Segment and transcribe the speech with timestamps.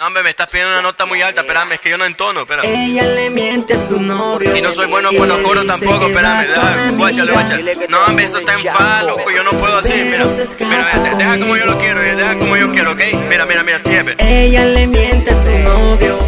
[0.00, 2.40] No, hombre, me estás pidiendo una nota muy alta, espérame, es que yo no entono,
[2.40, 2.64] espérame.
[2.64, 4.56] Ella le miente a su novio.
[4.56, 7.72] Y no soy bueno con los coros tampoco, espérame, déjame, guáchale, guáchale.
[7.86, 10.24] No, hombre, eso está en fa, loco, yo no puedo así, mira.
[10.58, 13.00] Mira, deja como yo lo quiero, deja como yo quiero, ¿ok?
[13.28, 14.16] Mira, mira, mira, siempre.
[14.20, 16.18] Ella le miente a su novio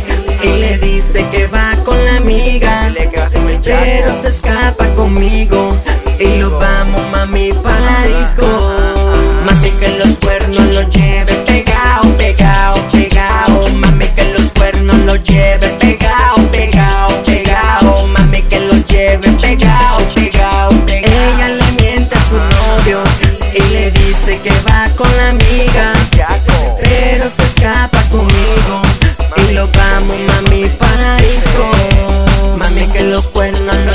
[0.42, 2.92] y le dice que va con la amiga,
[3.64, 5.74] pero se escapa conmigo
[6.20, 8.51] y lo vamos, mami, pa' la disco.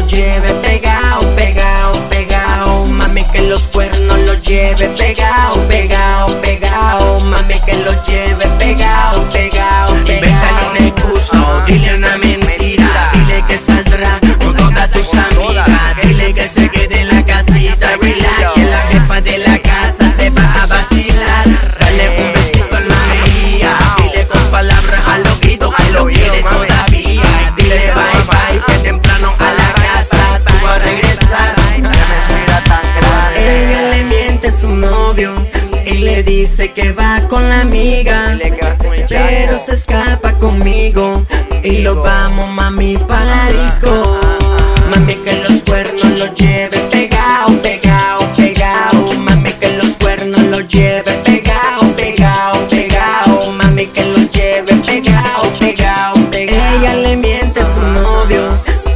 [0.08, 0.87] Lleve pegado,
[36.48, 38.40] dice que va con la amiga,
[39.10, 41.26] pero se escapa conmigo
[41.62, 44.18] y lo vamos, mami, pa' la disco.
[44.90, 49.12] Mami, que los cuernos los lleve pegado, pegado, pegado.
[49.20, 53.52] Mami, que los cuernos los lleve pegado, pegado, pegado.
[53.52, 56.78] Mami, que los lleve pegado, pegado, pegado.
[56.78, 58.48] Ella le miente a su novio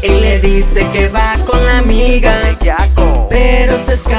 [0.01, 2.41] y le dice que va con la amiga
[3.29, 4.10] pero se escapa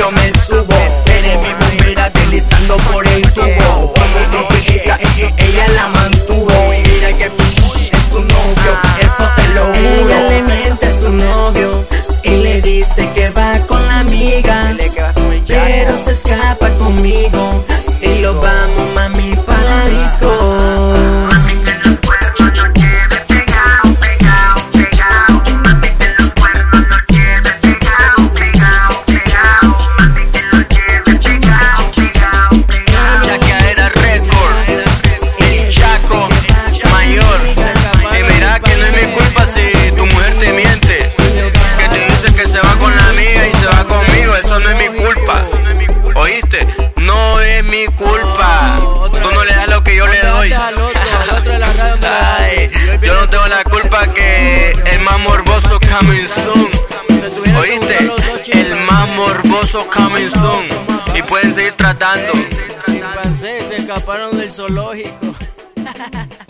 [0.00, 0.78] yo me subo.
[1.18, 3.09] Eres mi bombera deslizando por el
[59.70, 61.16] famosos coming soon.
[61.16, 62.32] Y pueden seguir tratando.
[62.86, 65.34] Chimpancés se escaparon del zoológico.